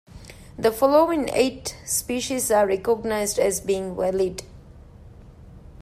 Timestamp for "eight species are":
1.31-2.65